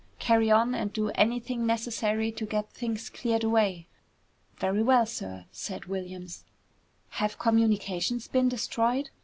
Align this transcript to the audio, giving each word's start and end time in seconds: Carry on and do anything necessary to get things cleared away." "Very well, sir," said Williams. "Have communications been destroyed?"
Carry 0.17 0.49
on 0.49 0.73
and 0.73 0.91
do 0.91 1.09
anything 1.11 1.63
necessary 1.67 2.31
to 2.31 2.45
get 2.47 2.67
things 2.71 3.07
cleared 3.07 3.43
away." 3.43 3.85
"Very 4.57 4.81
well, 4.81 5.05
sir," 5.05 5.45
said 5.51 5.85
Williams. 5.85 6.43
"Have 7.09 7.37
communications 7.37 8.27
been 8.27 8.49
destroyed?" 8.49 9.11